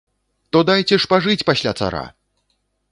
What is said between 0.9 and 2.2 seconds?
ж пажыць пасля цара!